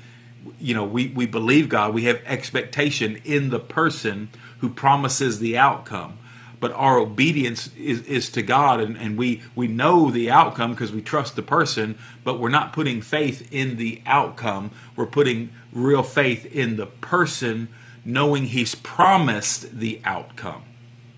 you 0.58 0.74
know, 0.74 0.84
we 0.84 1.08
we 1.08 1.26
believe 1.26 1.68
God. 1.68 1.92
We 1.92 2.04
have 2.04 2.20
expectation 2.24 3.20
in 3.24 3.50
the 3.50 3.58
person 3.60 4.30
who 4.60 4.68
promises 4.68 5.38
the 5.40 5.58
outcome 5.58 6.18
but 6.60 6.72
our 6.72 6.98
obedience 6.98 7.70
is, 7.76 8.02
is 8.02 8.30
to 8.30 8.42
God 8.42 8.80
and, 8.80 8.96
and 8.96 9.16
we, 9.16 9.42
we 9.54 9.68
know 9.68 10.10
the 10.10 10.30
outcome 10.30 10.72
because 10.72 10.92
we 10.92 11.02
trust 11.02 11.36
the 11.36 11.42
person, 11.42 11.98
but 12.24 12.38
we're 12.38 12.48
not 12.48 12.72
putting 12.72 13.00
faith 13.00 13.48
in 13.52 13.76
the 13.76 14.02
outcome. 14.06 14.70
We're 14.96 15.06
putting 15.06 15.50
real 15.72 16.02
faith 16.02 16.46
in 16.46 16.76
the 16.76 16.86
person 16.86 17.68
knowing 18.04 18.46
he's 18.46 18.74
promised 18.74 19.78
the 19.78 20.00
outcome. 20.04 20.64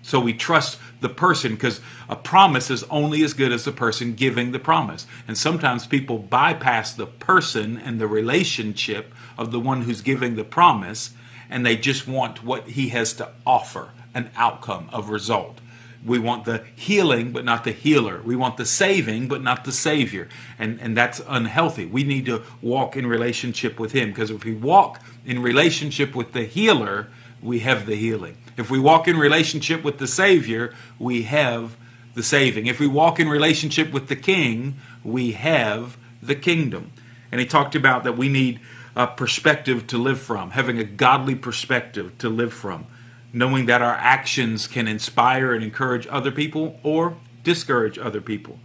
So 0.03 0.19
we 0.19 0.33
trust 0.33 0.79
the 0.99 1.09
person 1.09 1.53
because 1.53 1.79
a 2.09 2.15
promise 2.15 2.69
is 2.69 2.83
only 2.85 3.23
as 3.23 3.33
good 3.33 3.51
as 3.51 3.65
the 3.65 3.71
person 3.71 4.13
giving 4.13 4.51
the 4.51 4.59
promise. 4.59 5.05
And 5.27 5.37
sometimes 5.37 5.87
people 5.87 6.17
bypass 6.17 6.93
the 6.93 7.05
person 7.05 7.77
and 7.77 7.99
the 7.99 8.07
relationship 8.07 9.13
of 9.37 9.51
the 9.51 9.59
one 9.59 9.83
who's 9.83 10.01
giving 10.01 10.35
the 10.35 10.43
promise 10.43 11.11
and 11.49 11.65
they 11.65 11.75
just 11.75 12.07
want 12.07 12.43
what 12.43 12.69
he 12.69 12.89
has 12.89 13.13
to 13.13 13.29
offer 13.45 13.91
an 14.13 14.31
outcome 14.35 14.89
of 14.91 15.09
result. 15.09 15.59
We 16.03 16.17
want 16.17 16.45
the 16.45 16.63
healing, 16.75 17.31
but 17.31 17.45
not 17.45 17.63
the 17.63 17.71
healer. 17.71 18.21
We 18.23 18.35
want 18.35 18.57
the 18.57 18.65
saving, 18.65 19.27
but 19.27 19.43
not 19.43 19.65
the 19.65 19.71
savior. 19.71 20.29
And, 20.57 20.79
and 20.81 20.97
that's 20.97 21.21
unhealthy. 21.27 21.85
We 21.85 22.03
need 22.03 22.25
to 22.25 22.41
walk 22.61 22.97
in 22.97 23.05
relationship 23.05 23.79
with 23.79 23.91
him 23.91 24.09
because 24.09 24.31
if 24.31 24.43
we 24.43 24.55
walk 24.55 25.01
in 25.25 25.41
relationship 25.41 26.15
with 26.15 26.33
the 26.33 26.45
healer, 26.45 27.07
we 27.41 27.59
have 27.59 27.85
the 27.85 27.95
healing. 27.95 28.37
If 28.57 28.71
we 28.71 28.79
walk 28.79 29.07
in 29.07 29.17
relationship 29.17 29.83
with 29.83 29.99
the 29.99 30.07
savior, 30.07 30.73
we 30.97 31.23
have 31.23 31.77
the 32.15 32.23
saving. 32.23 32.65
If 32.65 32.79
we 32.79 32.87
walk 32.87 33.19
in 33.19 33.29
relationship 33.29 33.91
with 33.91 34.07
the 34.07 34.15
king, 34.15 34.77
we 35.03 35.33
have 35.33 35.97
the 36.21 36.35
kingdom. 36.35 36.91
And 37.31 37.39
he 37.39 37.45
talked 37.45 37.75
about 37.75 38.03
that 38.03 38.17
we 38.17 38.27
need 38.27 38.59
a 38.95 39.07
perspective 39.07 39.87
to 39.87 39.97
live 39.97 40.19
from, 40.19 40.51
having 40.51 40.79
a 40.79 40.83
godly 40.83 41.35
perspective 41.35 42.17
to 42.17 42.29
live 42.29 42.53
from 42.53 42.87
knowing 43.33 43.65
that 43.65 43.81
our 43.81 43.93
actions 43.93 44.67
can 44.67 44.87
inspire 44.87 45.53
and 45.53 45.63
encourage 45.63 46.07
other 46.07 46.31
people 46.31 46.79
or 46.83 47.17
discourage 47.43 47.97
other 47.97 48.21
people. 48.21 48.59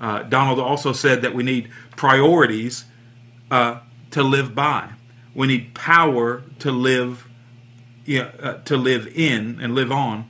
Uh, 0.00 0.22
Donald 0.22 0.58
also 0.58 0.92
said 0.92 1.22
that 1.22 1.34
we 1.34 1.42
need 1.42 1.70
priorities 1.96 2.84
uh, 3.50 3.80
to 4.10 4.22
live 4.22 4.54
by. 4.54 4.90
We 5.34 5.46
need 5.46 5.74
power 5.74 6.42
to 6.60 6.70
live, 6.70 7.26
you 8.04 8.20
know, 8.20 8.30
uh, 8.42 8.62
to 8.64 8.76
live 8.76 9.06
in 9.14 9.58
and 9.60 9.74
live 9.74 9.90
on, 9.90 10.28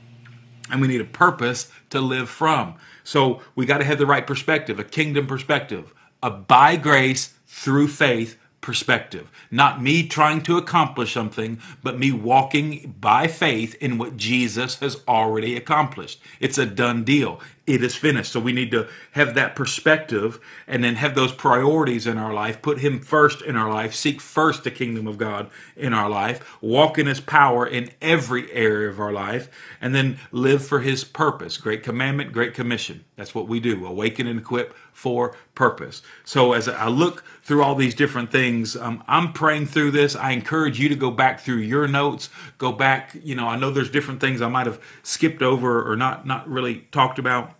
and 0.69 0.81
we 0.81 0.87
need 0.87 1.01
a 1.01 1.05
purpose 1.05 1.71
to 1.89 1.99
live 1.99 2.29
from. 2.29 2.75
So 3.03 3.41
we 3.55 3.65
got 3.65 3.77
to 3.79 3.85
have 3.85 3.97
the 3.97 4.05
right 4.05 4.25
perspective, 4.25 4.79
a 4.79 4.83
kingdom 4.83 5.27
perspective, 5.27 5.93
a 6.21 6.29
by 6.29 6.75
grace 6.75 7.33
through 7.47 7.87
faith 7.87 8.37
perspective. 8.61 9.31
Not 9.51 9.81
me 9.81 10.07
trying 10.07 10.41
to 10.43 10.57
accomplish 10.57 11.13
something, 11.13 11.59
but 11.83 11.99
me 11.99 12.11
walking 12.11 12.95
by 12.99 13.27
faith 13.27 13.75
in 13.75 13.97
what 13.97 14.17
Jesus 14.17 14.79
has 14.79 15.01
already 15.07 15.55
accomplished. 15.55 16.19
It's 16.39 16.57
a 16.57 16.65
done 16.65 17.03
deal 17.03 17.39
it 17.67 17.83
is 17.83 17.95
finished. 17.95 18.31
So 18.31 18.39
we 18.39 18.53
need 18.53 18.71
to 18.71 18.87
have 19.11 19.35
that 19.35 19.55
perspective 19.55 20.39
and 20.67 20.83
then 20.83 20.95
have 20.95 21.15
those 21.15 21.33
priorities 21.33 22.07
in 22.07 22.17
our 22.17 22.33
life, 22.33 22.61
put 22.61 22.79
Him 22.79 23.01
first 23.01 23.41
in 23.41 23.57
our 23.57 23.69
life, 23.69 23.93
seek 23.93 24.21
first 24.21 24.63
the 24.63 24.71
kingdom 24.71 25.05
of 25.05 25.17
God 25.17 25.49
in 25.75 25.93
our 25.93 26.09
life, 26.09 26.57
walk 26.61 26.97
in 26.97 27.07
His 27.07 27.19
power 27.19 27.67
in 27.67 27.91
every 28.01 28.51
area 28.53 28.89
of 28.89 29.01
our 29.01 29.11
life, 29.11 29.49
and 29.81 29.93
then 29.93 30.17
live 30.31 30.65
for 30.65 30.79
His 30.79 31.03
purpose. 31.03 31.57
Great 31.57 31.83
commandment, 31.83 32.31
great 32.31 32.53
commission. 32.53 33.03
That's 33.17 33.35
what 33.35 33.49
we 33.49 33.59
do. 33.59 33.85
Awaken 33.85 34.27
and 34.27 34.39
equip 34.39 34.73
for 34.97 35.35
purpose. 35.53 36.01
So 36.25 36.53
as 36.53 36.67
I 36.67 36.87
look 36.87 37.23
through 37.43 37.63
all 37.63 37.75
these 37.75 37.93
different 37.93 38.31
things, 38.31 38.75
um, 38.75 39.03
I'm 39.07 39.31
praying 39.31 39.67
through 39.67 39.91
this. 39.91 40.15
I 40.15 40.31
encourage 40.31 40.79
you 40.79 40.89
to 40.89 40.95
go 40.95 41.11
back 41.11 41.39
through 41.39 41.57
your 41.57 41.87
notes, 41.87 42.29
go 42.57 42.71
back. 42.71 43.15
You 43.23 43.35
know, 43.35 43.47
I 43.47 43.57
know 43.57 43.69
there's 43.71 43.91
different 43.91 44.19
things 44.21 44.41
I 44.41 44.47
might 44.47 44.65
have 44.65 44.81
skipped 45.03 45.41
over 45.41 45.89
or 45.89 45.95
not 45.95 46.25
not 46.25 46.49
really 46.49 46.87
talked 46.91 47.19
about 47.19 47.53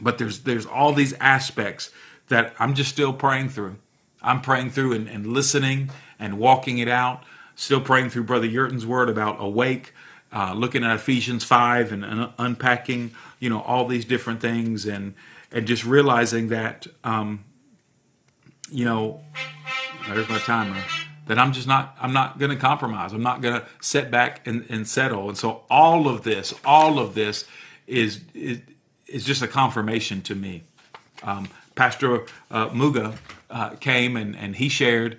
but 0.00 0.18
there's 0.18 0.40
there's 0.40 0.66
all 0.66 0.92
these 0.92 1.12
aspects 1.14 1.90
that 2.28 2.54
I'm 2.58 2.74
just 2.74 2.90
still 2.90 3.12
praying 3.12 3.50
through. 3.50 3.76
I'm 4.22 4.40
praying 4.40 4.70
through 4.70 4.92
and, 4.94 5.08
and 5.08 5.26
listening 5.26 5.90
and 6.18 6.38
walking 6.38 6.78
it 6.78 6.88
out. 6.88 7.22
Still 7.54 7.80
praying 7.80 8.10
through 8.10 8.24
Brother 8.24 8.46
Yurton's 8.46 8.86
word 8.86 9.08
about 9.08 9.36
awake, 9.38 9.92
uh, 10.32 10.54
looking 10.54 10.82
at 10.82 10.96
Ephesians 10.96 11.44
five 11.44 11.92
and, 11.92 12.04
and, 12.04 12.30
unpacking, 12.38 13.12
you 13.38 13.48
know, 13.48 13.60
all 13.60 13.86
these 13.86 14.04
different 14.04 14.40
things 14.40 14.86
and 14.86 15.14
and 15.54 15.66
just 15.66 15.84
realizing 15.84 16.48
that, 16.48 16.86
um, 17.04 17.44
you 18.70 18.84
know, 18.84 19.22
there's 20.08 20.28
my 20.28 20.38
timer. 20.38 20.82
That 21.26 21.38
I'm 21.38 21.54
just 21.54 21.66
not 21.66 21.96
I'm 22.02 22.12
not 22.12 22.38
going 22.38 22.50
to 22.50 22.56
compromise. 22.56 23.14
I'm 23.14 23.22
not 23.22 23.40
going 23.40 23.58
to 23.58 23.66
sit 23.80 24.10
back 24.10 24.46
and, 24.46 24.66
and 24.68 24.86
settle. 24.86 25.30
And 25.30 25.38
so 25.38 25.62
all 25.70 26.06
of 26.06 26.22
this, 26.22 26.52
all 26.66 26.98
of 26.98 27.14
this 27.14 27.46
is, 27.86 28.20
is 28.34 28.60
is 29.06 29.24
just 29.24 29.40
a 29.40 29.48
confirmation 29.48 30.20
to 30.22 30.34
me. 30.34 30.64
Um, 31.22 31.48
Pastor 31.76 32.26
uh, 32.50 32.68
Muga 32.68 33.16
uh, 33.48 33.70
came 33.76 34.16
and, 34.16 34.36
and 34.36 34.56
he 34.56 34.68
shared 34.68 35.18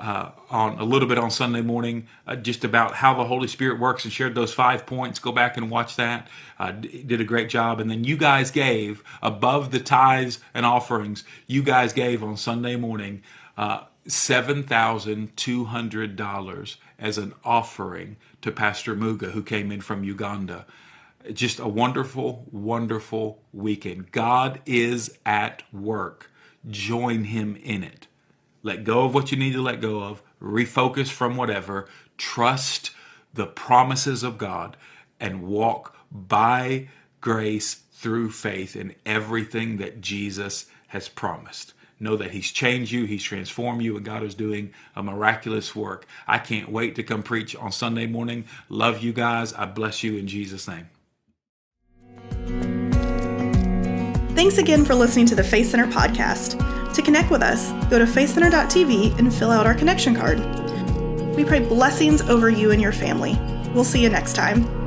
uh, 0.00 0.32
on 0.50 0.78
a 0.80 0.84
little 0.84 1.08
bit 1.08 1.18
on 1.18 1.30
Sunday 1.30 1.62
morning 1.62 2.08
uh, 2.26 2.36
just 2.36 2.64
about 2.64 2.96
how 2.96 3.14
the 3.14 3.24
Holy 3.24 3.48
Spirit 3.48 3.80
works 3.80 4.04
and 4.04 4.12
shared 4.12 4.34
those 4.34 4.54
five 4.54 4.86
points. 4.86 5.20
Go 5.20 5.32
back 5.32 5.56
and 5.58 5.70
watch 5.70 5.96
that. 5.96 6.28
Uh, 6.58 6.72
d- 6.72 7.04
did 7.04 7.20
a 7.20 7.24
great 7.24 7.50
job. 7.50 7.80
And 7.80 7.90
then 7.90 8.04
you 8.04 8.16
guys 8.16 8.50
gave 8.50 9.04
above 9.22 9.72
the 9.72 9.80
tithes 9.80 10.40
and 10.54 10.66
offerings. 10.66 11.24
You 11.46 11.62
guys 11.62 11.92
gave 11.94 12.24
on 12.24 12.36
Sunday 12.38 12.76
morning 12.76 13.22
uh, 13.58 13.84
seven 14.08 14.64
thousand 14.64 15.36
two 15.36 15.66
hundred 15.66 16.16
dollars 16.16 16.78
as 16.98 17.18
an 17.18 17.34
offering 17.44 18.16
to 18.42 18.52
Pastor 18.52 18.96
Muga 18.96 19.32
who 19.32 19.42
came 19.42 19.72
in 19.72 19.82
from 19.82 20.04
Uganda 20.04 20.66
just 21.34 21.60
a 21.60 21.68
wonderful, 21.68 22.46
wonderful 22.52 23.42
weekend. 23.52 24.12
God 24.12 24.60
is 24.66 25.18
at 25.26 25.62
work. 25.74 26.30
Join 26.70 27.24
Him 27.26 27.56
in 27.62 27.84
it. 27.84 28.08
Let 28.62 28.84
go 28.84 29.04
of 29.04 29.14
what 29.14 29.32
you 29.32 29.38
need 29.38 29.52
to 29.54 29.62
let 29.62 29.80
go 29.80 30.02
of, 30.02 30.22
refocus 30.40 31.08
from 31.08 31.36
whatever, 31.36 31.88
trust 32.18 32.90
the 33.32 33.46
promises 33.46 34.22
of 34.22 34.38
God, 34.38 34.76
and 35.18 35.42
walk 35.42 35.96
by 36.10 36.88
grace 37.20 37.82
through 37.92 38.30
faith 38.30 38.76
in 38.76 38.94
everything 39.06 39.76
that 39.78 40.00
Jesus 40.00 40.66
has 40.88 41.08
promised. 41.08 41.74
Know 41.98 42.16
that 42.16 42.30
He's 42.30 42.50
changed 42.50 42.92
you, 42.92 43.04
He's 43.04 43.22
transformed 43.22 43.82
you, 43.82 43.96
and 43.96 44.04
God 44.04 44.22
is 44.22 44.34
doing 44.34 44.72
a 44.96 45.02
miraculous 45.02 45.76
work. 45.76 46.06
I 46.26 46.38
can't 46.38 46.70
wait 46.70 46.96
to 46.96 47.02
come 47.02 47.22
preach 47.22 47.54
on 47.56 47.72
Sunday 47.72 48.06
morning. 48.06 48.46
Love 48.68 49.02
you 49.02 49.12
guys. 49.12 49.52
I 49.52 49.66
bless 49.66 50.02
you 50.02 50.16
in 50.16 50.26
Jesus' 50.26 50.66
name. 50.66 50.88
Thanks 54.40 54.56
again 54.56 54.86
for 54.86 54.94
listening 54.94 55.26
to 55.26 55.34
the 55.34 55.44
Faith 55.44 55.68
Center 55.68 55.86
podcast. 55.86 56.94
To 56.94 57.02
connect 57.02 57.30
with 57.30 57.42
us, 57.42 57.72
go 57.90 57.98
to 57.98 58.06
faithcenter.tv 58.06 59.18
and 59.18 59.34
fill 59.34 59.50
out 59.50 59.66
our 59.66 59.74
connection 59.74 60.14
card. 60.14 60.38
We 61.36 61.44
pray 61.44 61.60
blessings 61.60 62.22
over 62.22 62.48
you 62.48 62.70
and 62.70 62.80
your 62.80 62.92
family. 62.92 63.38
We'll 63.74 63.84
see 63.84 64.02
you 64.02 64.08
next 64.08 64.32
time. 64.32 64.79